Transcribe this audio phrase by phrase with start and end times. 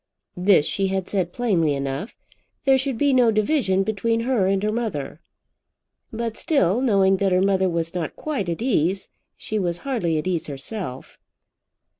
[0.35, 2.15] This she had said plainly enough.
[2.63, 5.21] There should be no division between her and her mother.
[6.11, 10.25] But still, knowing that her mother was not quite at ease, she was hardly at
[10.25, 11.19] ease herself.